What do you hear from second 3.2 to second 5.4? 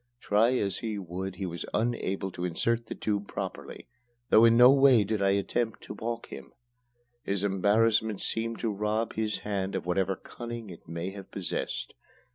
properly, though in no way did I